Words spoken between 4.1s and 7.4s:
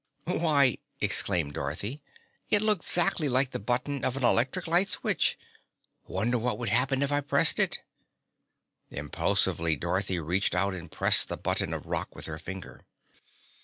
an electric light switch! Wonder what would happen if I